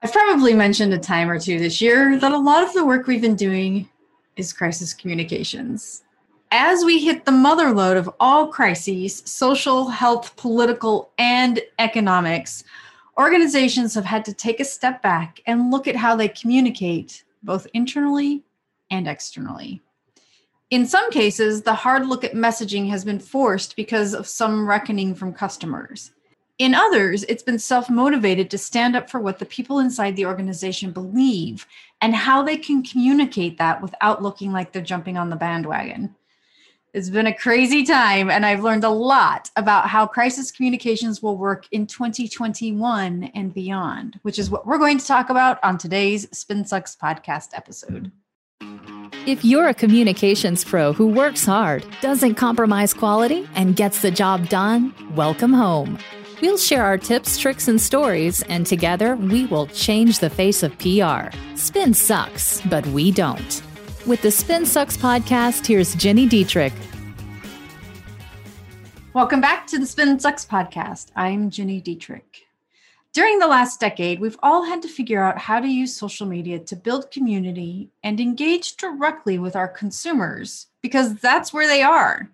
I've 0.00 0.12
probably 0.12 0.54
mentioned 0.54 0.94
a 0.94 0.98
time 0.98 1.28
or 1.28 1.40
two 1.40 1.58
this 1.58 1.80
year 1.80 2.18
that 2.20 2.30
a 2.30 2.38
lot 2.38 2.62
of 2.62 2.72
the 2.72 2.84
work 2.84 3.08
we've 3.08 3.20
been 3.20 3.34
doing 3.34 3.88
is 4.36 4.52
crisis 4.52 4.94
communications. 4.94 6.04
As 6.52 6.84
we 6.84 7.04
hit 7.04 7.24
the 7.24 7.32
mother 7.32 7.72
lode 7.72 7.96
of 7.96 8.08
all 8.20 8.46
crises 8.46 9.22
social, 9.26 9.88
health, 9.88 10.36
political, 10.36 11.10
and 11.18 11.60
economics 11.80 12.62
organizations 13.18 13.92
have 13.94 14.04
had 14.04 14.24
to 14.26 14.32
take 14.32 14.60
a 14.60 14.64
step 14.64 15.02
back 15.02 15.40
and 15.46 15.72
look 15.72 15.88
at 15.88 15.96
how 15.96 16.14
they 16.14 16.28
communicate, 16.28 17.24
both 17.42 17.66
internally 17.74 18.44
and 18.92 19.08
externally. 19.08 19.82
In 20.70 20.86
some 20.86 21.10
cases, 21.10 21.62
the 21.62 21.74
hard 21.74 22.06
look 22.06 22.22
at 22.22 22.34
messaging 22.34 22.88
has 22.90 23.04
been 23.04 23.18
forced 23.18 23.74
because 23.74 24.14
of 24.14 24.28
some 24.28 24.68
reckoning 24.68 25.16
from 25.16 25.32
customers. 25.32 26.12
In 26.58 26.74
others, 26.74 27.22
it's 27.28 27.44
been 27.44 27.60
self 27.60 27.88
motivated 27.88 28.50
to 28.50 28.58
stand 28.58 28.96
up 28.96 29.08
for 29.08 29.20
what 29.20 29.38
the 29.38 29.46
people 29.46 29.78
inside 29.78 30.16
the 30.16 30.26
organization 30.26 30.90
believe 30.90 31.66
and 32.00 32.14
how 32.16 32.42
they 32.42 32.56
can 32.56 32.82
communicate 32.82 33.58
that 33.58 33.80
without 33.80 34.22
looking 34.22 34.52
like 34.52 34.72
they're 34.72 34.82
jumping 34.82 35.16
on 35.16 35.30
the 35.30 35.36
bandwagon. 35.36 36.16
It's 36.92 37.10
been 37.10 37.28
a 37.28 37.34
crazy 37.34 37.84
time, 37.84 38.28
and 38.28 38.44
I've 38.44 38.64
learned 38.64 38.82
a 38.82 38.88
lot 38.88 39.50
about 39.54 39.88
how 39.88 40.06
crisis 40.06 40.50
communications 40.50 41.22
will 41.22 41.36
work 41.36 41.66
in 41.70 41.86
2021 41.86 43.30
and 43.34 43.54
beyond, 43.54 44.18
which 44.22 44.38
is 44.38 44.50
what 44.50 44.66
we're 44.66 44.78
going 44.78 44.98
to 44.98 45.06
talk 45.06 45.30
about 45.30 45.62
on 45.62 45.78
today's 45.78 46.26
Spin 46.36 46.64
Sucks 46.64 46.96
podcast 46.96 47.50
episode. 47.52 48.10
If 49.26 49.44
you're 49.44 49.68
a 49.68 49.74
communications 49.74 50.64
pro 50.64 50.92
who 50.92 51.06
works 51.06 51.44
hard, 51.44 51.86
doesn't 52.00 52.34
compromise 52.34 52.94
quality, 52.94 53.48
and 53.54 53.76
gets 53.76 54.02
the 54.02 54.10
job 54.10 54.48
done, 54.48 54.92
welcome 55.14 55.52
home. 55.52 55.98
We'll 56.40 56.56
share 56.56 56.84
our 56.84 56.96
tips, 56.96 57.36
tricks, 57.36 57.66
and 57.66 57.80
stories, 57.80 58.42
and 58.42 58.64
together 58.64 59.16
we 59.16 59.46
will 59.46 59.66
change 59.66 60.20
the 60.20 60.30
face 60.30 60.62
of 60.62 60.78
PR. 60.78 61.36
Spin 61.56 61.92
sucks, 61.92 62.60
but 62.66 62.86
we 62.86 63.10
don't. 63.10 63.60
With 64.06 64.22
the 64.22 64.30
Spin 64.30 64.64
Sucks 64.64 64.96
podcast, 64.96 65.66
here's 65.66 65.96
Gini 65.96 66.28
Dietrich. 66.28 66.72
Welcome 69.14 69.40
back 69.40 69.66
to 69.66 69.80
the 69.80 69.86
Spin 69.86 70.20
Sucks 70.20 70.46
podcast. 70.46 71.10
I'm 71.16 71.50
Gini 71.50 71.82
Dietrich. 71.82 72.46
During 73.12 73.40
the 73.40 73.48
last 73.48 73.80
decade, 73.80 74.20
we've 74.20 74.38
all 74.40 74.62
had 74.62 74.80
to 74.82 74.88
figure 74.88 75.20
out 75.20 75.38
how 75.38 75.58
to 75.58 75.66
use 75.66 75.96
social 75.96 76.26
media 76.28 76.60
to 76.60 76.76
build 76.76 77.10
community 77.10 77.90
and 78.04 78.20
engage 78.20 78.76
directly 78.76 79.40
with 79.40 79.56
our 79.56 79.66
consumers 79.66 80.68
because 80.82 81.16
that's 81.16 81.52
where 81.52 81.66
they 81.66 81.82
are. 81.82 82.30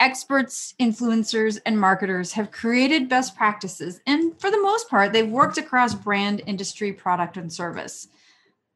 Experts, 0.00 0.74
influencers, 0.80 1.60
and 1.66 1.78
marketers 1.78 2.32
have 2.32 2.50
created 2.50 3.06
best 3.06 3.36
practices, 3.36 4.00
and 4.06 4.32
for 4.40 4.50
the 4.50 4.62
most 4.62 4.88
part, 4.88 5.12
they've 5.12 5.28
worked 5.28 5.58
across 5.58 5.94
brand, 5.94 6.40
industry, 6.46 6.90
product, 6.90 7.36
and 7.36 7.52
service. 7.52 8.08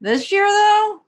This 0.03 0.31
year, 0.31 0.47
though, 0.47 1.01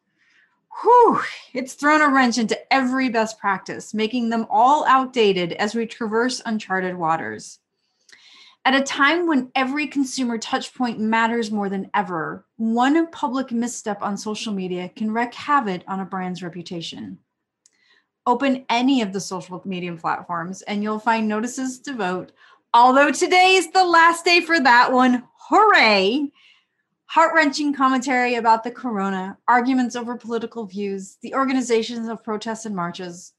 whew, 0.83 1.21
it's 1.53 1.75
thrown 1.75 2.01
a 2.01 2.09
wrench 2.09 2.39
into 2.39 2.59
every 2.73 3.11
best 3.11 3.39
practice, 3.39 3.93
making 3.93 4.31
them 4.31 4.47
all 4.49 4.87
outdated 4.87 5.53
as 5.53 5.75
we 5.75 5.85
traverse 5.85 6.41
uncharted 6.47 6.97
waters. 6.97 7.59
At 8.65 8.75
a 8.75 8.83
time 8.83 9.27
when 9.27 9.53
every 9.55 9.87
consumer 9.87 10.39
touchpoint 10.39 10.99
matters 10.99 11.51
more 11.51 11.69
than 11.69 11.91
ever, 11.95 12.47
one 12.57 13.11
public 13.11 13.53
misstep 13.53 14.01
on 14.01 14.17
social 14.17 14.55
media 14.55 14.89
can 14.89 15.13
wreak 15.13 15.35
havoc 15.35 15.83
on 15.87 16.01
a 16.01 16.07
brand's 16.07 16.43
reputation. 16.43 17.19
Open 18.27 18.65
any 18.69 19.03
of 19.03 19.13
the 19.13 19.21
social 19.21 19.63
media 19.65 19.95
platforms 19.95 20.63
and 20.63 20.83
you'll 20.83 20.99
find 20.99 21.29
notices 21.29 21.79
to 21.81 21.95
vote. 21.95 22.33
Although 22.75 23.13
today 23.13 23.55
is 23.55 23.71
the 23.71 23.85
last 23.85 24.25
day 24.25 24.41
for 24.41 24.61
that 24.61 24.93
one, 24.93 25.23
hooray! 25.49 26.31
heart 27.07 27.33
wrenching 27.35 27.73
commentary 27.73 28.35
about 28.35 28.65
the 28.65 28.71
corona, 28.71 29.39
arguments 29.49 29.97
over 29.97 30.17
political 30.17 30.67
views, 30.67 31.17
the 31.23 31.35
organizations 31.35 32.09
of 32.09 32.23
protests 32.23 32.67
and 32.67 32.75
marches. 32.75 33.33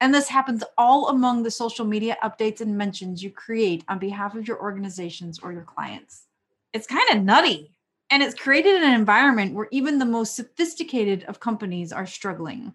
And 0.00 0.14
this 0.14 0.28
happens 0.28 0.62
all 0.76 1.08
among 1.08 1.42
the 1.42 1.50
social 1.50 1.84
media 1.84 2.16
updates 2.22 2.60
and 2.60 2.76
mentions 2.76 3.22
you 3.22 3.30
create 3.30 3.84
on 3.88 3.98
behalf 3.98 4.34
of 4.34 4.46
your 4.46 4.60
organizations 4.60 5.38
or 5.38 5.52
your 5.52 5.62
clients. 5.62 6.26
It's 6.72 6.86
kind 6.86 7.08
of 7.10 7.22
nutty. 7.22 7.70
And 8.10 8.22
it's 8.22 8.34
created 8.34 8.82
an 8.82 8.92
environment 8.92 9.54
where 9.54 9.68
even 9.70 9.98
the 9.98 10.04
most 10.04 10.36
sophisticated 10.36 11.24
of 11.24 11.40
companies 11.40 11.92
are 11.92 12.06
struggling. 12.06 12.74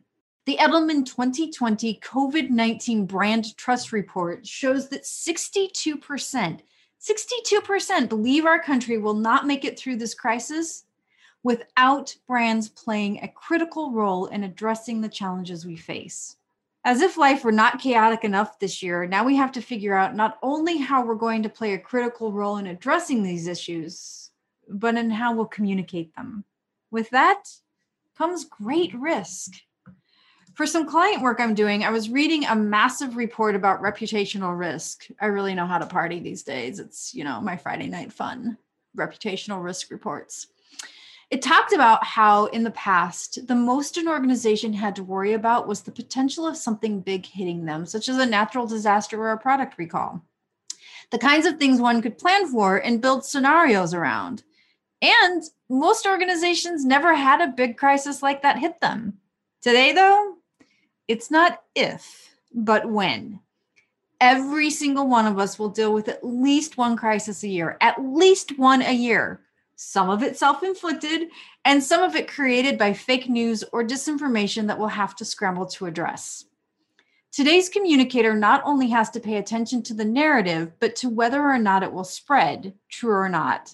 The 0.49 0.57
Edelman 0.57 1.05
2020 1.05 1.99
COVID 2.01 2.49
19 2.49 3.05
Brand 3.05 3.55
Trust 3.55 3.91
Report 3.91 4.47
shows 4.47 4.89
that 4.89 5.03
62% 5.03 6.61
62% 6.99 8.09
believe 8.09 8.45
our 8.45 8.59
country 8.59 8.97
will 8.97 9.13
not 9.13 9.45
make 9.45 9.63
it 9.63 9.77
through 9.77 9.97
this 9.97 10.15
crisis 10.15 10.85
without 11.43 12.15
brands 12.25 12.67
playing 12.67 13.19
a 13.21 13.27
critical 13.27 13.91
role 13.91 14.25
in 14.25 14.43
addressing 14.43 15.01
the 15.01 15.07
challenges 15.07 15.67
we 15.67 15.75
face. 15.75 16.37
As 16.83 17.01
if 17.01 17.15
life 17.15 17.43
were 17.43 17.51
not 17.51 17.79
chaotic 17.79 18.23
enough 18.23 18.57
this 18.57 18.81
year, 18.81 19.05
now 19.05 19.23
we 19.23 19.35
have 19.35 19.51
to 19.51 19.61
figure 19.61 19.93
out 19.93 20.15
not 20.15 20.39
only 20.41 20.77
how 20.77 21.05
we're 21.05 21.13
going 21.13 21.43
to 21.43 21.49
play 21.49 21.75
a 21.75 21.77
critical 21.77 22.31
role 22.31 22.57
in 22.57 22.65
addressing 22.65 23.21
these 23.21 23.45
issues, 23.45 24.31
but 24.67 24.97
in 24.97 25.11
how 25.11 25.35
we'll 25.35 25.45
communicate 25.45 26.15
them. 26.15 26.43
With 26.89 27.11
that 27.11 27.43
comes 28.17 28.45
great 28.45 28.95
risk 28.95 29.53
for 30.59 30.67
some 30.67 30.85
client 30.85 31.21
work 31.21 31.39
I'm 31.39 31.53
doing, 31.53 31.85
I 31.85 31.89
was 31.89 32.09
reading 32.09 32.43
a 32.43 32.53
massive 32.53 33.15
report 33.15 33.55
about 33.55 33.81
reputational 33.81 34.59
risk. 34.59 35.07
I 35.21 35.27
really 35.27 35.55
know 35.55 35.65
how 35.65 35.77
to 35.77 35.85
party 35.85 36.19
these 36.19 36.43
days. 36.43 36.79
It's, 36.79 37.15
you 37.15 37.23
know, 37.23 37.39
my 37.39 37.55
Friday 37.55 37.87
night 37.87 38.11
fun, 38.11 38.57
reputational 38.97 39.63
risk 39.63 39.89
reports. 39.89 40.47
It 41.29 41.41
talked 41.41 41.71
about 41.71 42.03
how 42.03 42.47
in 42.47 42.65
the 42.65 42.71
past, 42.71 43.47
the 43.47 43.55
most 43.55 43.95
an 43.95 44.09
organization 44.09 44.73
had 44.73 44.97
to 44.97 45.01
worry 45.01 45.31
about 45.31 45.65
was 45.65 45.83
the 45.83 45.93
potential 45.93 46.45
of 46.45 46.57
something 46.57 46.99
big 46.99 47.25
hitting 47.25 47.63
them, 47.63 47.85
such 47.85 48.09
as 48.09 48.17
a 48.17 48.25
natural 48.25 48.67
disaster 48.67 49.17
or 49.17 49.31
a 49.31 49.37
product 49.37 49.77
recall. 49.77 50.21
The 51.11 51.19
kinds 51.19 51.45
of 51.45 51.57
things 51.57 51.79
one 51.79 52.01
could 52.01 52.17
plan 52.17 52.47
for 52.47 52.75
and 52.75 53.01
build 53.01 53.23
scenarios 53.23 53.93
around. 53.93 54.43
And 55.01 55.41
most 55.69 56.05
organizations 56.05 56.83
never 56.83 57.15
had 57.15 57.39
a 57.39 57.47
big 57.47 57.77
crisis 57.77 58.21
like 58.21 58.41
that 58.41 58.59
hit 58.59 58.81
them. 58.81 59.19
Today, 59.61 59.93
though, 59.93 60.35
it's 61.09 61.31
not 61.31 61.63
if, 61.75 62.29
but 62.53 62.89
when. 62.89 63.39
Every 64.21 64.69
single 64.69 65.07
one 65.07 65.25
of 65.25 65.39
us 65.39 65.57
will 65.57 65.69
deal 65.69 65.91
with 65.91 66.07
at 66.07 66.23
least 66.23 66.77
one 66.77 66.95
crisis 66.95 67.43
a 67.43 67.47
year, 67.47 67.77
at 67.81 67.99
least 67.99 68.59
one 68.59 68.83
a 68.83 68.93
year. 68.93 69.41
Some 69.75 70.09
of 70.09 70.21
it 70.21 70.37
self 70.37 70.61
inflicted, 70.61 71.29
and 71.65 71.83
some 71.83 72.03
of 72.03 72.15
it 72.15 72.27
created 72.27 72.77
by 72.77 72.93
fake 72.93 73.27
news 73.27 73.63
or 73.73 73.83
disinformation 73.83 74.67
that 74.67 74.77
we'll 74.77 74.89
have 74.89 75.15
to 75.15 75.25
scramble 75.25 75.65
to 75.67 75.87
address. 75.87 76.45
Today's 77.31 77.69
communicator 77.69 78.35
not 78.35 78.61
only 78.63 78.89
has 78.89 79.09
to 79.11 79.19
pay 79.19 79.37
attention 79.37 79.81
to 79.83 79.95
the 79.95 80.05
narrative, 80.05 80.73
but 80.79 80.95
to 80.97 81.09
whether 81.09 81.41
or 81.41 81.57
not 81.57 81.81
it 81.81 81.91
will 81.91 82.03
spread, 82.03 82.73
true 82.89 83.15
or 83.15 83.29
not. 83.29 83.73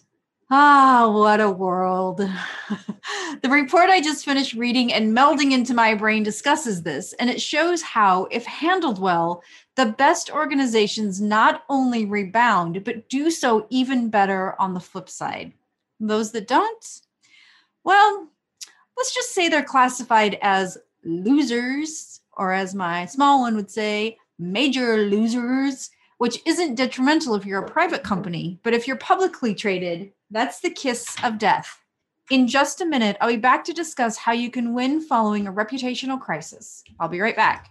Ah, 0.52 1.12
what 1.12 1.42
a 1.42 1.50
world. 1.50 2.18
the 3.42 3.50
report 3.50 3.90
I 3.90 4.00
just 4.00 4.24
finished 4.24 4.54
reading 4.54 4.94
and 4.94 5.16
melding 5.16 5.52
into 5.54 5.74
my 5.74 5.96
brain 5.96 6.22
discusses 6.22 6.84
this, 6.84 7.14
and 7.14 7.32
it 7.32 7.42
shows 7.42 7.82
how, 7.82 8.28
if 8.30 8.46
handled 8.46 9.02
well, 9.02 9.42
the 9.76 9.88
best 9.88 10.30
organizations 10.30 11.20
not 11.20 11.64
only 11.68 12.06
rebound, 12.06 12.84
but 12.84 13.10
do 13.10 13.32
so 13.32 13.66
even 13.72 14.12
better 14.12 14.56
on 14.62 14.76
the 14.76 14.80
flip 14.80 15.10
side. 15.10 15.52
Those 16.00 16.32
that 16.34 16.48
don't, 16.48 17.02
well, 17.84 18.28
let's 18.98 19.16
just 19.16 19.34
say 19.34 19.50
they're 19.50 19.64
classified 19.64 20.38
as 20.44 20.78
losers, 21.04 22.22
or 22.38 22.54
as 22.54 22.76
my 22.76 23.08
small 23.08 23.42
one 23.42 23.56
would 23.56 23.72
say, 23.72 24.18
major 24.38 24.98
losers, 24.98 25.90
which 26.20 26.40
isn't 26.46 26.76
detrimental 26.76 27.34
if 27.34 27.48
you're 27.48 27.64
a 27.64 27.70
private 27.70 28.04
company, 28.04 28.60
but 28.62 28.76
if 28.76 28.88
you're 28.88 28.98
publicly 28.98 29.56
traded, 29.56 30.12
that's 30.36 30.60
the 30.60 30.70
kiss 30.70 31.16
of 31.24 31.38
death. 31.38 31.82
In 32.32 32.48
just 32.48 32.82
a 32.82 32.86
minute, 32.86 33.18
I'll 33.22 33.30
be 33.30 33.38
back 33.38 33.64
to 33.66 33.74
discuss 33.74 34.18
how 34.18 34.32
you 34.32 34.50
can 34.50 34.74
win 34.74 35.00
following 35.00 35.48
a 35.48 35.54
reputational 35.54 36.20
crisis. 36.20 36.84
I'll 37.00 37.08
be 37.08 37.22
right 37.22 37.36
back. 37.36 37.70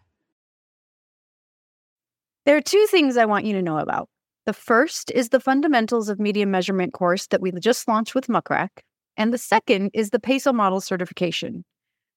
There 2.46 2.56
are 2.56 2.62
two 2.62 2.86
things 2.90 3.16
I 3.16 3.24
want 3.24 3.46
you 3.46 3.54
to 3.54 3.62
know 3.62 3.78
about. 3.78 4.08
The 4.46 4.52
first 4.52 5.10
is 5.12 5.30
the 5.30 5.40
Fundamentals 5.40 6.08
of 6.08 6.20
Media 6.20 6.46
Measurement 6.46 6.92
course 6.92 7.26
that 7.28 7.40
we 7.40 7.50
just 7.52 7.88
launched 7.88 8.14
with 8.14 8.28
Muck 8.28 8.50
Rack, 8.50 8.84
and 9.16 9.32
the 9.32 9.38
second 9.38 9.90
is 9.94 10.10
the 10.10 10.20
PESO 10.20 10.54
Model 10.54 10.80
certification. 10.80 11.64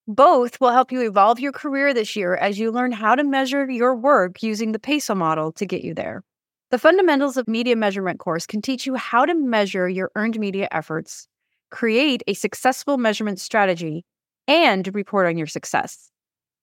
Both 0.07 0.61
will 0.61 0.71
help 0.71 0.91
you 0.91 1.01
evolve 1.01 1.39
your 1.39 1.51
career 1.51 1.93
this 1.93 2.15
year 2.15 2.35
as 2.35 2.59
you 2.59 2.71
learn 2.71 2.91
how 2.91 3.15
to 3.15 3.23
measure 3.23 3.69
your 3.69 3.95
work 3.95 4.43
using 4.43 4.71
the 4.71 4.79
PESO 4.79 5.15
model 5.15 5.51
to 5.53 5.65
get 5.65 5.83
you 5.83 5.93
there. 5.93 6.23
The 6.69 6.77
Fundamentals 6.77 7.37
of 7.37 7.47
Media 7.47 7.77
Measurement 7.77 8.19
course 8.19 8.45
can 8.45 8.61
teach 8.61 8.85
you 8.85 8.95
how 8.95 9.23
to 9.23 9.33
measure 9.33 9.87
your 9.87 10.11
earned 10.17 10.37
media 10.37 10.67
efforts, 10.69 11.25
create 11.71 12.23
a 12.27 12.33
successful 12.33 12.97
measurement 12.97 13.39
strategy, 13.39 14.03
and 14.49 14.93
report 14.93 15.27
on 15.27 15.37
your 15.37 15.47
success. 15.47 16.11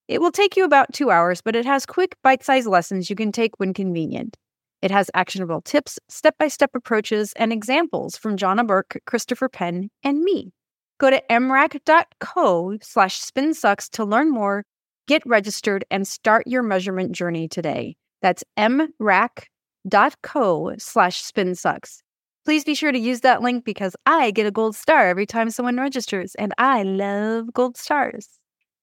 It 0.06 0.20
will 0.20 0.30
take 0.30 0.58
you 0.58 0.64
about 0.66 0.92
two 0.92 1.10
hours, 1.10 1.40
but 1.40 1.56
it 1.56 1.64
has 1.64 1.86
quick, 1.86 2.16
bite 2.22 2.44
sized 2.44 2.66
lessons 2.66 3.08
you 3.08 3.16
can 3.16 3.32
take 3.32 3.52
when 3.56 3.72
convenient. 3.72 4.36
It 4.82 4.90
has 4.90 5.10
actionable 5.14 5.62
tips, 5.62 5.98
step 6.10 6.36
by 6.38 6.48
step 6.48 6.72
approaches, 6.74 7.32
and 7.36 7.50
examples 7.50 8.14
from 8.18 8.36
Johna 8.36 8.62
Burke, 8.62 8.98
Christopher 9.06 9.48
Penn, 9.48 9.88
and 10.02 10.20
me. 10.20 10.52
Go 10.98 11.08
to 11.08 11.22
mrac.co 11.30 12.76
slash 12.82 13.22
spinsucks 13.22 13.88
to 13.92 14.04
learn 14.04 14.30
more, 14.30 14.64
get 15.08 15.22
registered, 15.24 15.86
and 15.90 16.06
start 16.06 16.46
your 16.46 16.62
measurement 16.62 17.12
journey 17.12 17.48
today. 17.48 17.96
That's 18.20 18.44
mrac.co 18.58 19.53
slash 19.90 21.22
spinsucks. 21.22 21.98
Please 22.44 22.64
be 22.64 22.74
sure 22.74 22.92
to 22.92 22.98
use 22.98 23.20
that 23.20 23.40
link 23.40 23.64
because 23.64 23.96
I 24.04 24.30
get 24.30 24.46
a 24.46 24.50
gold 24.50 24.76
star 24.76 25.08
every 25.08 25.26
time 25.26 25.50
someone 25.50 25.78
registers, 25.78 26.34
and 26.34 26.52
I 26.58 26.82
love 26.82 27.52
gold 27.54 27.76
stars. 27.78 28.28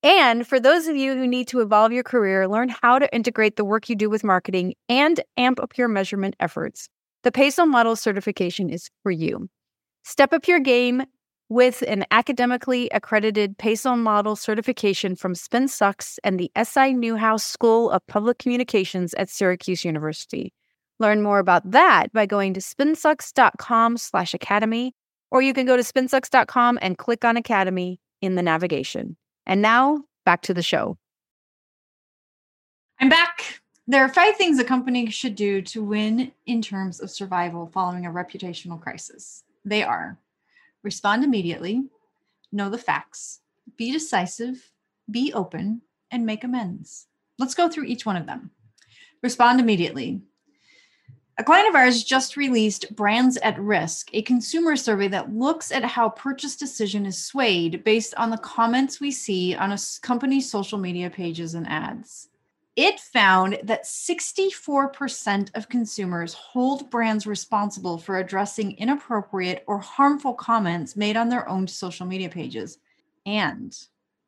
And 0.04 0.48
for 0.48 0.60
those 0.60 0.88
of 0.88 0.96
you 0.96 1.14
who 1.14 1.28
need 1.28 1.48
to 1.50 1.60
evolve 1.60 1.92
your 1.92 2.04
career, 2.04 2.48
learn 2.48 2.70
how 2.70 2.98
to 2.98 3.14
integrate 3.14 3.56
the 3.56 3.66
work 3.66 3.88
you 3.88 3.96
do 3.96 4.10
with 4.10 4.24
marketing 4.24 4.74
and 4.90 5.20
amp 5.38 5.60
up 5.60 5.78
your 5.78 5.88
measurement 5.88 6.36
efforts, 6.40 6.90
the 7.22 7.32
PESO 7.32 7.68
Model 7.68 7.96
certification 7.96 8.72
is 8.72 8.90
for 9.04 9.12
you. 9.12 9.48
Step 10.04 10.34
up 10.34 10.48
your 10.48 10.60
game 10.60 11.04
with 11.50 11.84
an 11.88 12.04
academically 12.10 12.90
accredited 12.94 13.60
PESO 13.60 13.96
Model 13.96 14.36
certification 14.36 15.16
from 15.16 15.34
SpinSucks 15.34 16.18
and 16.24 16.40
the 16.40 16.50
SI 16.64 16.94
Newhouse 16.94 17.44
School 17.44 17.92
of 17.92 18.02
Public 18.08 18.40
Communications 18.40 19.14
at 19.16 19.30
Syracuse 19.30 19.86
University. 19.86 20.52
Learn 21.02 21.24
more 21.24 21.40
about 21.40 21.72
that 21.72 22.14
by 22.14 22.28
going 22.28 22.54
to 22.54 22.60
spinsucks.com 22.60 23.98
slash 23.98 24.36
academy, 24.36 24.94
or 25.32 25.42
you 25.42 25.52
can 25.52 25.66
go 25.66 25.76
to 25.76 25.82
spinsucks.com 25.82 26.78
and 26.80 26.96
click 26.96 27.26
on 27.26 27.38
Academy 27.38 28.00
in 28.22 28.36
the 28.36 28.44
navigation. 28.44 29.18
And 29.48 29.64
now 29.64 30.04
back 30.28 30.44
to 30.44 30.54
the 30.54 30.62
show. 30.62 31.00
I'm 33.00 33.10
back. 33.10 33.62
There 33.88 34.06
are 34.06 34.14
five 34.14 34.36
things 34.36 34.60
a 34.60 34.64
company 34.64 35.10
should 35.10 35.34
do 35.34 35.64
to 35.64 35.84
win 35.84 36.34
in 36.46 36.62
terms 36.62 37.00
of 37.00 37.10
survival 37.10 37.72
following 37.74 38.06
a 38.06 38.12
reputational 38.12 38.80
crisis. 38.80 39.44
They 39.66 39.82
are 39.82 40.20
respond 40.84 41.24
immediately, 41.24 41.84
know 42.52 42.70
the 42.70 42.78
facts, 42.78 43.40
be 43.76 43.92
decisive, 43.92 44.72
be 45.10 45.34
open, 45.34 45.82
and 46.12 46.28
make 46.28 46.44
amends. 46.44 47.08
Let's 47.40 47.56
go 47.56 47.70
through 47.70 47.86
each 47.86 48.06
one 48.06 48.18
of 48.18 48.28
them. 48.28 48.52
Respond 49.24 49.60
immediately. 49.60 50.22
A 51.38 51.44
client 51.44 51.70
of 51.70 51.76
ours 51.76 52.04
just 52.04 52.36
released 52.36 52.94
Brands 52.94 53.38
at 53.38 53.60
Risk, 53.60 54.10
a 54.14 54.22
consumer 54.22 54.76
survey 54.76 55.08
that 55.08 55.34
looks 55.34 55.72
at 55.72 55.84
how 55.84 56.10
purchase 56.10 56.58
decision 56.58 57.06
is 57.06 57.24
swayed 57.24 57.84
based 57.84 58.14
on 58.16 58.30
the 58.30 58.38
comments 58.38 59.00
we 59.00 59.12
see 59.12 59.56
on 59.56 59.72
a 59.72 59.78
company's 60.02 60.52
social 60.52 60.78
media 60.78 61.10
pages 61.10 61.54
and 61.54 61.68
ads. 61.68 62.30
It 62.76 63.00
found 63.00 63.60
that 63.64 63.86
64% 63.86 65.56
of 65.56 65.70
consumers 65.70 66.34
hold 66.34 66.90
brands 66.90 67.26
responsible 67.26 67.98
for 67.98 68.18
addressing 68.18 68.78
inappropriate 68.78 69.64
or 69.68 69.80
harmful 69.80 70.34
comments 70.34 70.96
made 70.96 71.16
on 71.16 71.30
their 71.30 71.48
own 71.48 71.68
social 71.68 72.06
media 72.06 72.30
pages. 72.30 72.78
And 73.26 73.78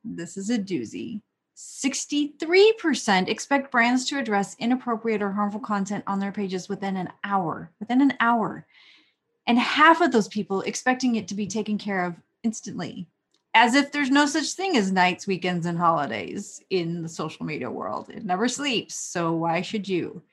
this 0.04 0.38
is 0.38 0.50
a 0.50 0.58
doozy 0.58 1.22
63% 1.56 3.28
expect 3.28 3.72
brands 3.72 4.06
to 4.06 4.18
address 4.18 4.56
inappropriate 4.60 5.22
or 5.22 5.32
harmful 5.32 5.60
content 5.60 6.04
on 6.08 6.20
their 6.20 6.32
pages 6.32 6.68
within 6.68 6.98
an 6.98 7.10
hour, 7.24 7.72
within 7.80 8.02
an 8.02 8.14
hour. 8.20 8.66
And 9.46 9.60
half 9.60 10.02
of 10.02 10.12
those 10.12 10.28
people 10.28 10.62
expecting 10.62 11.16
it 11.16 11.28
to 11.28 11.36
be 11.36 11.48
taken 11.48 11.78
care 11.78 12.06
of 12.06 12.16
instantly, 12.44 13.08
as 13.54 13.76
if 13.76 13.92
there's 13.92 14.10
no 14.10 14.26
such 14.26 14.54
thing 14.54 14.78
as 14.78 14.92
nights, 14.92 15.28
weekends, 15.28 15.66
and 15.66 15.78
holidays 15.78 16.62
in 16.70 17.04
the 17.04 17.10
social 17.10 17.46
media 17.46 17.70
world. 17.70 18.10
It 18.10 18.26
never 18.26 18.48
sleeps. 18.48 18.96
So 18.96 19.34
why 19.34 19.62
should 19.62 19.88
you? 19.88 20.24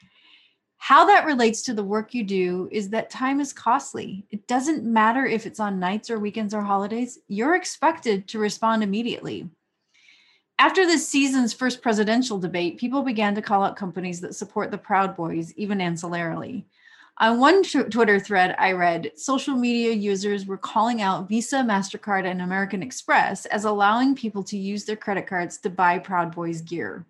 How 0.78 1.05
that 1.06 1.26
relates 1.26 1.61
to 1.62 1.75
the 1.75 1.84
work 1.84 2.14
you 2.14 2.25
do 2.25 2.66
is 2.73 2.88
that 2.88 3.11
time 3.11 3.38
is 3.38 3.52
costly. 3.52 4.25
It 4.31 4.46
doesn't 4.46 4.82
matter 4.82 5.26
if 5.26 5.44
it's 5.44 5.61
on 5.61 5.78
nights 5.78 6.08
or 6.08 6.19
weekends 6.19 6.55
or 6.55 6.62
holidays, 6.62 7.19
you're 7.28 7.55
expected 7.55 8.26
to 8.28 8.38
respond 8.38 8.82
immediately. 8.82 9.50
After 10.60 10.84
this 10.84 11.08
season's 11.08 11.54
first 11.54 11.80
presidential 11.80 12.36
debate, 12.36 12.76
people 12.76 13.00
began 13.00 13.34
to 13.34 13.40
call 13.40 13.64
out 13.64 13.76
companies 13.76 14.20
that 14.20 14.34
support 14.34 14.70
the 14.70 14.76
Proud 14.76 15.16
Boys, 15.16 15.54
even 15.54 15.78
ancillarily. 15.78 16.64
On 17.16 17.40
one 17.40 17.62
Twitter 17.62 18.20
thread 18.20 18.54
I 18.58 18.72
read, 18.72 19.12
social 19.16 19.56
media 19.56 19.92
users 19.92 20.44
were 20.44 20.58
calling 20.58 21.00
out 21.00 21.30
Visa, 21.30 21.60
MasterCard, 21.62 22.26
and 22.26 22.42
American 22.42 22.82
Express 22.82 23.46
as 23.46 23.64
allowing 23.64 24.14
people 24.14 24.42
to 24.44 24.58
use 24.58 24.84
their 24.84 24.96
credit 24.96 25.26
cards 25.26 25.56
to 25.60 25.70
buy 25.70 25.98
Proud 25.98 26.34
Boys 26.34 26.60
gear. 26.60 27.06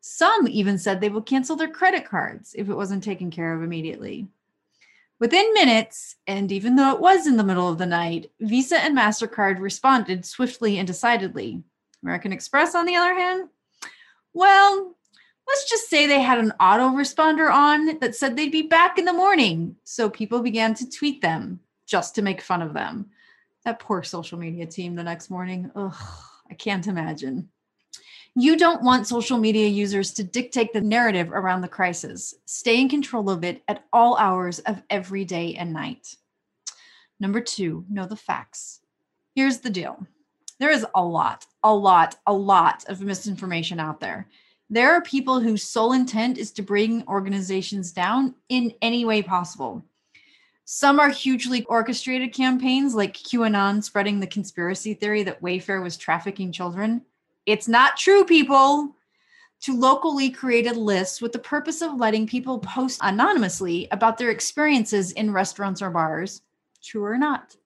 Some 0.00 0.46
even 0.46 0.78
said 0.78 1.00
they 1.00 1.08
would 1.08 1.26
cancel 1.26 1.56
their 1.56 1.66
credit 1.66 2.04
cards 2.04 2.54
if 2.56 2.68
it 2.68 2.76
wasn't 2.76 3.02
taken 3.02 3.32
care 3.32 3.52
of 3.52 3.64
immediately. 3.64 4.28
Within 5.18 5.52
minutes, 5.54 6.14
and 6.28 6.52
even 6.52 6.76
though 6.76 6.94
it 6.94 7.00
was 7.00 7.26
in 7.26 7.36
the 7.36 7.42
middle 7.42 7.68
of 7.68 7.78
the 7.78 7.86
night, 7.86 8.30
Visa 8.38 8.78
and 8.78 8.96
MasterCard 8.96 9.58
responded 9.58 10.24
swiftly 10.24 10.78
and 10.78 10.86
decidedly. 10.86 11.64
American 12.02 12.32
Express, 12.32 12.74
on 12.74 12.86
the 12.86 12.96
other 12.96 13.14
hand, 13.14 13.48
well, 14.32 14.94
let's 15.46 15.68
just 15.68 15.88
say 15.88 16.06
they 16.06 16.20
had 16.20 16.38
an 16.38 16.52
autoresponder 16.60 17.52
on 17.52 17.98
that 17.98 18.14
said 18.14 18.36
they'd 18.36 18.52
be 18.52 18.62
back 18.62 18.98
in 18.98 19.04
the 19.04 19.12
morning. 19.12 19.76
So 19.84 20.08
people 20.08 20.40
began 20.40 20.74
to 20.74 20.88
tweet 20.88 21.20
them 21.20 21.60
just 21.86 22.14
to 22.14 22.22
make 22.22 22.40
fun 22.40 22.62
of 22.62 22.72
them. 22.72 23.10
That 23.64 23.80
poor 23.80 24.02
social 24.02 24.38
media 24.38 24.66
team 24.66 24.94
the 24.94 25.02
next 25.02 25.28
morning. 25.28 25.70
Ugh, 25.74 25.94
I 26.50 26.54
can't 26.54 26.86
imagine. 26.86 27.48
You 28.36 28.56
don't 28.56 28.82
want 28.82 29.08
social 29.08 29.38
media 29.38 29.66
users 29.66 30.12
to 30.14 30.24
dictate 30.24 30.72
the 30.72 30.80
narrative 30.80 31.32
around 31.32 31.62
the 31.62 31.68
crisis. 31.68 32.32
Stay 32.46 32.80
in 32.80 32.88
control 32.88 33.28
of 33.28 33.42
it 33.42 33.62
at 33.66 33.84
all 33.92 34.16
hours 34.16 34.60
of 34.60 34.82
every 34.88 35.24
day 35.24 35.56
and 35.56 35.72
night. 35.72 36.14
Number 37.18 37.40
two, 37.40 37.84
know 37.90 38.06
the 38.06 38.16
facts. 38.16 38.80
Here's 39.34 39.58
the 39.58 39.68
deal 39.68 40.06
there 40.60 40.70
is 40.70 40.86
a 40.94 41.02
lot, 41.02 41.46
a 41.64 41.74
lot, 41.74 42.16
a 42.26 42.32
lot 42.32 42.84
of 42.86 43.00
misinformation 43.00 43.80
out 43.80 43.98
there. 43.98 44.28
There 44.68 44.92
are 44.92 45.02
people 45.02 45.40
whose 45.40 45.64
sole 45.64 45.94
intent 45.94 46.38
is 46.38 46.52
to 46.52 46.62
bring 46.62 47.02
organizations 47.08 47.90
down 47.90 48.34
in 48.50 48.72
any 48.82 49.04
way 49.04 49.22
possible. 49.22 49.82
Some 50.66 51.00
are 51.00 51.08
hugely 51.08 51.64
orchestrated 51.64 52.32
campaigns 52.32 52.94
like 52.94 53.14
QAnon 53.14 53.82
spreading 53.82 54.20
the 54.20 54.26
conspiracy 54.26 54.94
theory 54.94 55.24
that 55.24 55.42
Wayfair 55.42 55.82
was 55.82 55.96
trafficking 55.96 56.52
children. 56.52 57.02
It's 57.46 57.66
not 57.66 57.96
true, 57.96 58.24
people. 58.24 58.94
To 59.62 59.76
locally 59.76 60.30
created 60.30 60.76
lists 60.76 61.20
with 61.20 61.32
the 61.32 61.38
purpose 61.38 61.82
of 61.82 61.98
letting 61.98 62.26
people 62.26 62.58
post 62.60 63.00
anonymously 63.02 63.88
about 63.90 64.18
their 64.18 64.30
experiences 64.30 65.12
in 65.12 65.32
restaurants 65.32 65.82
or 65.82 65.90
bars, 65.90 66.42
true 66.82 67.04
or 67.04 67.18
not. 67.18 67.56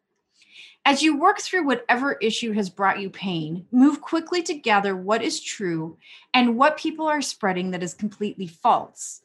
As 0.87 1.03
you 1.03 1.17
work 1.17 1.41
through 1.41 1.65
whatever 1.65 2.13
issue 2.15 2.53
has 2.53 2.69
brought 2.69 3.01
you 3.01 3.09
pain, 3.09 3.65
move 3.73 4.03
quickly 4.03 4.43
to 4.43 4.55
gather 4.55 4.95
what 4.95 5.23
is 5.23 5.41
true 5.41 5.97
and 6.35 6.59
what 6.59 6.77
people 6.77 7.07
are 7.07 7.23
spreading 7.23 7.71
that 7.71 7.83
is 7.83 7.95
completely 7.95 8.47
false. 8.47 9.23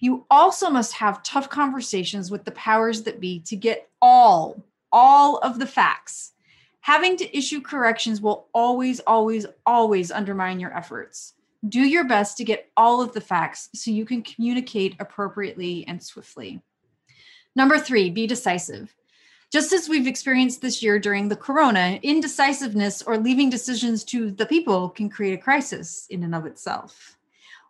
You 0.00 0.24
also 0.30 0.70
must 0.70 0.94
have 0.94 1.22
tough 1.22 1.50
conversations 1.50 2.30
with 2.30 2.46
the 2.46 2.52
powers 2.52 3.02
that 3.02 3.20
be 3.20 3.40
to 3.40 3.56
get 3.56 3.90
all, 4.00 4.64
all 4.90 5.36
of 5.38 5.58
the 5.58 5.66
facts. 5.66 6.32
Having 6.80 7.18
to 7.18 7.36
issue 7.36 7.60
corrections 7.60 8.22
will 8.22 8.48
always, 8.54 8.98
always, 9.00 9.44
always 9.66 10.10
undermine 10.10 10.58
your 10.58 10.74
efforts. 10.74 11.34
Do 11.68 11.80
your 11.80 12.04
best 12.04 12.38
to 12.38 12.44
get 12.44 12.70
all 12.74 13.02
of 13.02 13.12
the 13.12 13.20
facts 13.20 13.68
so 13.74 13.90
you 13.90 14.06
can 14.06 14.22
communicate 14.22 14.96
appropriately 14.98 15.86
and 15.86 16.02
swiftly. 16.02 16.62
Number 17.54 17.78
three, 17.78 18.08
be 18.08 18.26
decisive. 18.26 18.94
Just 19.52 19.74
as 19.74 19.86
we've 19.86 20.06
experienced 20.06 20.62
this 20.62 20.82
year 20.82 20.98
during 20.98 21.28
the 21.28 21.36
corona, 21.36 22.00
indecisiveness 22.02 23.02
or 23.02 23.18
leaving 23.18 23.50
decisions 23.50 24.02
to 24.04 24.30
the 24.30 24.46
people 24.46 24.88
can 24.88 25.10
create 25.10 25.34
a 25.34 25.42
crisis 25.42 26.06
in 26.08 26.22
and 26.22 26.34
of 26.34 26.46
itself. 26.46 27.18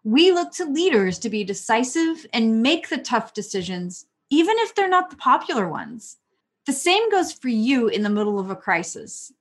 We 0.04 0.30
look 0.30 0.52
to 0.52 0.64
leaders 0.64 1.18
to 1.18 1.28
be 1.28 1.42
decisive 1.42 2.24
and 2.32 2.62
make 2.62 2.88
the 2.88 2.98
tough 2.98 3.34
decisions, 3.34 4.06
even 4.30 4.54
if 4.60 4.76
they're 4.76 4.88
not 4.88 5.10
the 5.10 5.16
popular 5.16 5.68
ones. 5.68 6.18
The 6.66 6.72
same 6.72 7.10
goes 7.10 7.32
for 7.32 7.48
you 7.48 7.88
in 7.88 8.04
the 8.04 8.10
middle 8.10 8.38
of 8.38 8.50
a 8.50 8.54
crisis. 8.54 9.32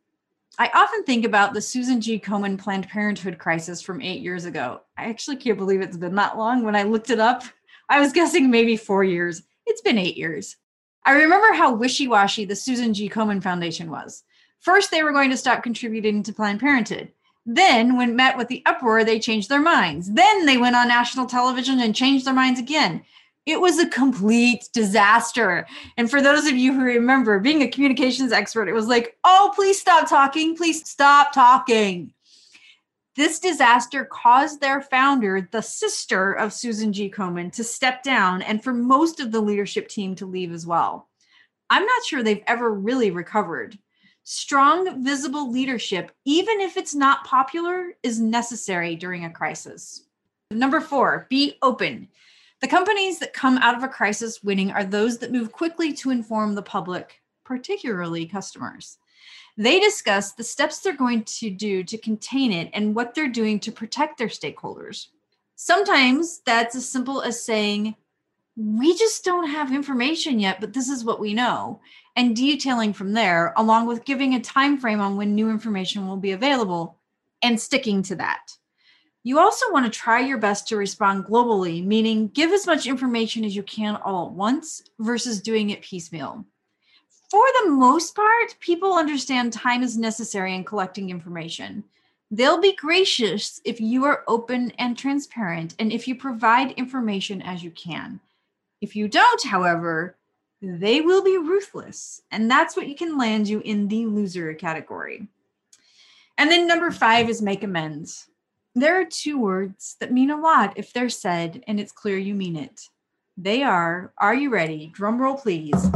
I 0.58 0.72
often 0.74 1.04
think 1.04 1.26
about 1.26 1.54
the 1.54 1.62
Susan 1.62 2.02
G. 2.02 2.20
Komen 2.20 2.58
Planned 2.58 2.90
Parenthood 2.90 3.38
crisis 3.38 3.84
from 3.84 4.02
eight 4.02 4.22
years 4.22 4.46
ago. 4.46 4.82
I 4.98 5.06
actually 5.06 5.38
can't 5.38 5.60
believe 5.60 5.82
it's 5.82 5.96
been 5.96 6.16
that 6.16 6.40
long. 6.40 6.64
When 6.64 6.76
I 6.76 6.84
looked 6.84 7.12
it 7.12 7.20
up, 7.20 7.44
I 7.88 8.00
was 8.00 8.12
guessing 8.12 8.50
maybe 8.50 8.78
four 8.78 9.04
years. 9.04 9.44
It's 9.68 9.82
been 9.82 10.00
eight 10.00 10.18
years. 10.18 10.58
I 11.06 11.14
remember 11.14 11.54
how 11.54 11.74
wishy 11.74 12.08
washy 12.08 12.46
the 12.46 12.56
Susan 12.56 12.94
G. 12.94 13.10
Komen 13.10 13.42
Foundation 13.42 13.90
was. 13.90 14.24
First, 14.60 14.92
they 14.92 15.04
were 15.04 15.12
going 15.12 15.32
to 15.32 15.38
stop 15.38 15.64
contributing 15.64 16.22
to 16.24 16.34
Planned 16.34 16.60
Parenthood. 16.60 17.12
Then, 17.46 17.98
when 17.98 18.16
met 18.16 18.38
with 18.38 18.48
the 18.48 18.62
uproar, 18.68 19.04
they 19.04 19.20
changed 19.20 19.50
their 19.50 19.60
minds. 19.60 20.12
Then 20.12 20.46
they 20.46 20.58
went 20.58 20.76
on 20.76 20.88
national 20.88 21.26
television 21.26 21.80
and 21.80 21.96
changed 21.96 22.26
their 22.26 22.34
minds 22.36 22.60
again. 22.60 23.04
It 23.48 23.60
was 23.60 23.80
a 23.80 23.90
complete 23.90 24.70
disaster. 24.72 25.66
And 25.98 26.12
for 26.12 26.22
those 26.22 26.46
of 26.46 26.56
you 26.56 26.74
who 26.74 26.84
remember 26.84 27.40
being 27.40 27.64
a 27.64 27.68
communications 27.68 28.32
expert, 28.32 28.70
it 28.70 28.74
was 28.74 28.86
like, 28.86 29.18
oh, 29.24 29.52
please 29.56 29.82
stop 29.82 30.08
talking. 30.08 30.56
Please 30.56 30.88
stop 30.88 31.34
talking. 31.34 32.14
This 33.16 33.40
disaster 33.40 34.06
caused 34.06 34.62
their 34.62 34.82
founder, 34.82 35.48
the 35.52 35.62
sister 35.62 36.32
of 36.32 36.54
Susan 36.54 36.94
G. 36.94 37.12
Komen, 37.12 37.52
to 37.54 37.64
step 37.64 38.04
down 38.04 38.42
and 38.42 38.64
for 38.64 38.74
most 38.74 39.20
of 39.20 39.32
the 39.32 39.42
leadership 39.42 39.90
team 39.90 40.16
to 40.16 40.26
leave 40.26 40.54
as 40.54 40.66
well. 40.66 41.10
I'm 41.70 41.86
not 41.86 42.06
sure 42.06 42.24
they've 42.24 42.44
ever 42.48 42.74
really 42.74 43.12
recovered. 43.12 43.78
Strong, 44.24 45.04
visible 45.04 45.52
leadership, 45.52 46.12
even 46.24 46.62
if 46.62 46.78
it's 46.78 46.96
not 46.96 47.26
popular, 47.26 47.94
is 48.02 48.22
necessary 48.22 48.96
during 48.96 49.26
a 49.26 49.30
crisis. 49.30 50.06
Number 50.52 50.80
four, 50.80 51.28
be 51.30 51.58
open. 51.62 52.08
The 52.62 52.68
companies 52.68 53.20
that 53.20 53.34
come 53.34 53.58
out 53.58 53.76
of 53.76 53.84
a 53.84 53.90
crisis 53.90 54.44
winning 54.44 54.72
are 54.72 54.84
those 54.84 55.18
that 55.18 55.32
move 55.32 55.52
quickly 55.52 55.92
to 55.94 56.12
inform 56.12 56.56
the 56.56 56.62
public, 56.62 57.22
particularly 57.44 58.26
customers. 58.26 59.00
They 59.62 59.80
discuss 59.80 60.32
the 60.32 60.44
steps 60.44 60.80
they're 60.80 60.92
going 60.92 61.24
to 61.24 61.52
do 61.52 61.84
to 61.84 61.96
contain 61.96 62.52
it 62.52 62.72
and 62.74 62.96
what 62.96 63.14
they're 63.14 63.30
doing 63.30 63.60
to 63.60 63.72
protect 63.72 64.18
their 64.18 64.28
stakeholders. 64.28 65.10
Sometimes 65.56 66.42
that's 66.48 66.76
as 66.76 66.90
simple 66.90 67.22
as 67.22 67.46
saying, 67.46 67.96
we 68.56 68.98
just 68.98 69.24
don't 69.24 69.52
have 69.52 69.72
information 69.72 70.40
yet, 70.40 70.60
but 70.60 70.74
this 70.74 70.90
is 70.90 71.06
what 71.06 71.20
we 71.20 71.36
know, 71.36 71.80
and 72.16 72.36
detailing 72.36 72.92
from 72.92 73.14
there, 73.14 73.54
along 73.56 73.86
with 73.86 74.04
giving 74.04 74.34
a 74.34 74.40
time 74.40 74.80
frame 74.80 75.00
on 75.00 75.16
when 75.16 75.36
new 75.36 75.52
information 75.52 76.08
will 76.08 76.18
be 76.18 76.32
available 76.32 76.98
and 77.44 77.62
sticking 77.62 78.02
to 78.02 78.16
that. 78.16 78.58
You 79.22 79.38
also 79.38 79.72
want 79.72 79.86
to 79.86 79.92
try 79.92 80.22
your 80.22 80.40
best 80.40 80.70
to 80.70 80.76
respond 80.76 81.26
globally, 81.26 81.86
meaning 81.86 82.30
give 82.30 82.52
as 82.52 82.66
much 82.66 82.88
information 82.88 83.46
as 83.46 83.56
you 83.56 83.62
can 83.62 83.96
all 83.98 84.26
at 84.26 84.34
once 84.34 84.82
versus 84.98 85.40
doing 85.40 85.70
it 85.70 85.84
piecemeal 85.84 86.48
for 87.32 87.46
the 87.64 87.70
most 87.70 88.14
part, 88.14 88.58
people 88.60 88.92
understand 88.92 89.54
time 89.54 89.84
is 89.84 89.98
necessary 89.98 90.54
in 90.54 90.66
collecting 90.66 91.10
information. 91.10 91.86
They'll 92.30 92.60
be 92.60 92.76
gracious 92.76 93.62
if 93.64 93.80
you 93.80 94.04
are 94.04 94.26
open 94.28 94.72
and 94.78 94.98
transparent 94.98 95.74
and 95.80 95.94
if 95.94 96.10
you 96.10 96.16
provide 96.16 96.72
information 96.72 97.42
as 97.42 97.64
you 97.64 97.72
can. 97.72 98.20
If 98.82 98.98
you 98.98 99.08
don't, 99.08 99.44
however, 99.46 100.18
they 100.62 101.00
will 101.00 101.24
be 101.24 101.38
ruthless. 101.38 102.22
And 102.32 102.52
that's 102.52 102.76
what 102.76 102.88
you 102.88 102.96
can 102.96 103.18
land 103.18 103.48
you 103.48 103.62
in 103.64 103.88
the 103.88 104.08
loser 104.08 104.54
category. 104.54 105.30
And 106.38 106.52
then 106.52 106.68
number 106.68 106.92
five 106.92 107.30
is 107.30 107.42
make 107.42 107.64
amends. 107.64 108.28
There 108.76 109.00
are 109.00 109.06
two 109.06 109.40
words 109.40 109.96
that 110.02 110.12
mean 110.12 110.32
a 110.32 110.42
lot 110.42 110.74
if 110.76 110.92
they're 110.92 111.08
said 111.08 111.64
and 111.66 111.80
it's 111.80 111.94
clear 111.94 112.18
you 112.18 112.34
mean 112.36 112.58
it. 112.58 112.82
They 113.38 113.64
are, 113.64 114.12
are 114.18 114.36
you 114.36 114.50
ready? 114.50 114.92
Drum 114.94 115.18
roll, 115.18 115.38
please. 115.38 115.90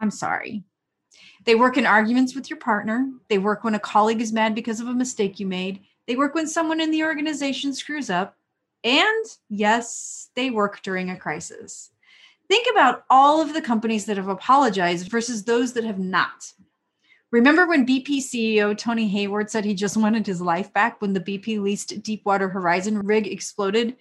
I'm 0.00 0.10
sorry. 0.10 0.64
They 1.44 1.54
work 1.54 1.76
in 1.76 1.86
arguments 1.86 2.34
with 2.34 2.50
your 2.50 2.58
partner. 2.58 3.10
They 3.28 3.38
work 3.38 3.64
when 3.64 3.74
a 3.74 3.80
colleague 3.80 4.20
is 4.20 4.32
mad 4.32 4.54
because 4.54 4.80
of 4.80 4.88
a 4.88 4.94
mistake 4.94 5.40
you 5.40 5.46
made. 5.46 5.80
They 6.06 6.16
work 6.16 6.34
when 6.34 6.46
someone 6.46 6.80
in 6.80 6.90
the 6.90 7.04
organization 7.04 7.72
screws 7.72 8.10
up. 8.10 8.36
And 8.84 9.26
yes, 9.48 10.30
they 10.36 10.50
work 10.50 10.82
during 10.82 11.10
a 11.10 11.16
crisis. 11.16 11.90
Think 12.48 12.66
about 12.70 13.04
all 13.10 13.42
of 13.42 13.52
the 13.52 13.60
companies 13.60 14.06
that 14.06 14.16
have 14.16 14.28
apologized 14.28 15.10
versus 15.10 15.44
those 15.44 15.72
that 15.74 15.84
have 15.84 15.98
not. 15.98 16.52
Remember 17.30 17.66
when 17.66 17.86
BP 17.86 18.18
CEO 18.18 18.76
Tony 18.76 19.06
Hayward 19.08 19.50
said 19.50 19.64
he 19.64 19.74
just 19.74 19.98
wanted 19.98 20.26
his 20.26 20.40
life 20.40 20.72
back 20.72 21.02
when 21.02 21.12
the 21.12 21.20
BP 21.20 21.60
leased 21.60 22.02
Deepwater 22.02 22.48
Horizon 22.48 23.00
rig 23.00 23.26
exploded, 23.26 23.96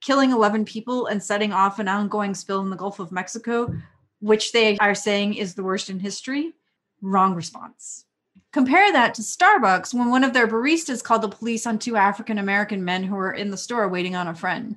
killing 0.00 0.30
11 0.30 0.64
people 0.64 1.06
and 1.06 1.20
setting 1.20 1.52
off 1.52 1.80
an 1.80 1.88
ongoing 1.88 2.34
spill 2.34 2.60
in 2.60 2.70
the 2.70 2.76
Gulf 2.76 3.00
of 3.00 3.10
Mexico 3.10 3.74
which 4.20 4.52
they 4.52 4.76
are 4.78 4.94
saying 4.94 5.34
is 5.34 5.54
the 5.54 5.62
worst 5.62 5.90
in 5.90 6.00
history. 6.00 6.52
Wrong 7.02 7.34
response. 7.34 8.04
Compare 8.52 8.92
that 8.92 9.14
to 9.14 9.22
Starbucks 9.22 9.92
when 9.92 10.10
one 10.10 10.24
of 10.24 10.32
their 10.32 10.48
baristas 10.48 11.04
called 11.04 11.22
the 11.22 11.28
police 11.28 11.66
on 11.66 11.78
two 11.78 11.96
African 11.96 12.38
American 12.38 12.84
men 12.84 13.04
who 13.04 13.14
were 13.14 13.32
in 13.32 13.50
the 13.50 13.56
store 13.56 13.88
waiting 13.88 14.16
on 14.16 14.26
a 14.26 14.34
friend. 14.34 14.76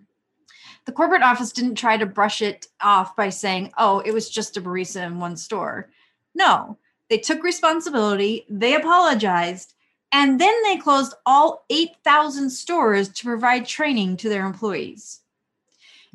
The 0.85 0.91
corporate 0.91 1.23
office 1.23 1.51
didn't 1.51 1.75
try 1.75 1.97
to 1.97 2.05
brush 2.05 2.41
it 2.41 2.67
off 2.81 3.15
by 3.15 3.29
saying, 3.29 3.71
oh, 3.77 3.99
it 3.99 4.13
was 4.13 4.29
just 4.29 4.57
a 4.57 4.61
barista 4.61 5.05
in 5.05 5.19
one 5.19 5.37
store. 5.37 5.89
No, 6.33 6.77
they 7.09 7.17
took 7.17 7.43
responsibility, 7.43 8.45
they 8.49 8.75
apologized, 8.75 9.73
and 10.11 10.39
then 10.39 10.53
they 10.63 10.77
closed 10.77 11.13
all 11.25 11.65
8,000 11.69 12.49
stores 12.49 13.09
to 13.09 13.23
provide 13.23 13.65
training 13.65 14.17
to 14.17 14.29
their 14.29 14.45
employees. 14.45 15.21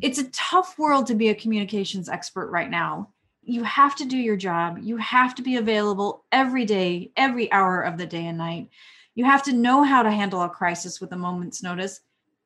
It's 0.03 0.19
a 0.19 0.31
tough 0.31 0.79
world 0.79 1.07
to 1.07 1.15
be 1.15 1.29
a 1.31 1.35
communications 1.35 2.09
expert 2.09 2.51
right 2.51 2.69
now 2.69 3.11
you 3.47 3.63
have 3.63 3.95
to 3.97 4.05
do 4.05 4.17
your 4.17 4.37
job. 4.37 4.79
You 4.83 4.97
have 4.97 5.35
to 5.37 5.43
be 5.43 5.57
available 5.57 6.25
every 6.33 6.65
day, 6.65 7.13
every 7.17 7.51
hour 7.53 7.81
of 7.81 7.97
the 7.97 8.07
day 8.07 8.27
and 8.27 8.37
night. 8.37 8.69
You 9.15 9.25
have 9.25 9.43
to 9.45 9.53
know 9.53 9.85
how 9.85 10.03
to 10.03 10.11
handle 10.11 10.43
a 10.43 10.49
crisis 10.49 11.01
with 11.01 11.13
a 11.13 11.17
moment's 11.17 11.63
notice. 11.63 12.01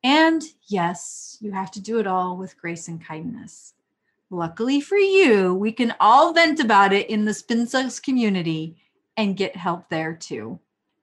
And 0.04 0.42
yes, 0.69 1.38
you 1.40 1.52
have 1.52 1.71
to 1.73 1.80
do 1.80 1.99
it 1.99 2.07
all 2.07 2.37
with 2.37 2.57
grace 2.57 2.88
and 2.88 3.04
kindness. 3.04 3.75
Luckily 4.28 4.80
for 4.80 4.99
you, 4.99 5.54
we 5.54 5.73
can 5.73 5.95
all 6.00 6.33
vent 6.33 6.61
about 6.61 6.92
it 6.92 7.11
in 7.11 7.25
the 7.25 7.33
SpinSucks 7.33 8.00
community 8.02 8.76
and 9.16 9.37
get 9.37 9.57
help 9.57 9.88
there 9.88 10.14
too. 10.14 10.61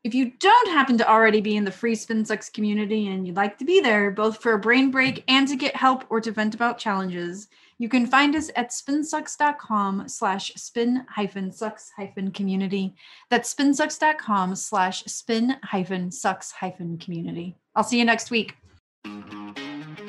If 0.07 0.15
you 0.15 0.31
don't 0.39 0.69
happen 0.69 0.97
to 0.99 1.09
already 1.09 1.41
be 1.41 1.57
in 1.57 1.65
the 1.65 1.71
free 1.71 1.93
SpinSucks 1.93 2.53
community 2.53 3.09
and 3.09 3.27
you'd 3.27 3.35
like 3.35 3.57
to 3.57 3.65
be 3.65 3.81
there, 3.81 4.09
both 4.09 4.41
for 4.41 4.53
a 4.53 4.57
brain 4.57 4.89
break 4.89 5.21
and 5.27 5.45
to 5.49 5.57
get 5.57 5.75
help 5.75 6.05
or 6.09 6.21
to 6.21 6.31
vent 6.31 6.55
about 6.55 6.77
challenges, 6.77 7.49
you 7.77 7.89
can 7.89 8.07
find 8.07 8.33
us 8.33 8.49
at 8.55 8.69
spinsucks.com 8.69 10.07
slash 10.07 10.53
spin 10.55 11.05
hyphen 11.09 11.51
sucks 11.51 11.91
hyphen 11.97 12.31
community. 12.31 12.95
That's 13.29 13.53
spinsucks.com 13.53 14.55
slash 14.55 15.03
spin 15.07 15.57
hyphen 15.61 16.11
sucks 16.11 16.53
hyphen 16.53 16.99
community. 16.99 17.57
I'll 17.75 17.83
see 17.83 17.99
you 17.99 18.05
next 18.05 18.31
week. 18.31 18.55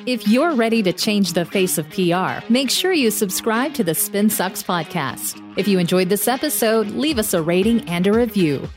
If 0.05 0.29
you're 0.29 0.53
ready 0.53 0.81
to 0.81 0.93
change 0.93 1.33
the 1.33 1.43
face 1.43 1.77
of 1.77 1.89
PR, 1.89 2.41
make 2.49 2.69
sure 2.69 2.93
you 2.93 3.11
subscribe 3.11 3.73
to 3.73 3.83
the 3.83 3.95
Spin 3.95 4.29
Sucks 4.29 4.63
podcast. 4.63 5.43
If 5.57 5.67
you 5.67 5.77
enjoyed 5.77 6.07
this 6.07 6.29
episode, 6.29 6.87
leave 6.91 7.19
us 7.19 7.33
a 7.33 7.41
rating 7.41 7.81
and 7.89 8.07
a 8.07 8.13
review. 8.13 8.69